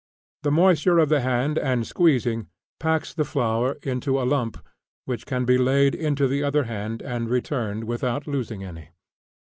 [0.41, 2.47] The moisture of the hand and squeezing,
[2.79, 4.57] packs the flour into a lump,
[5.05, 8.89] which can be laid into the other hand and returned without losing any.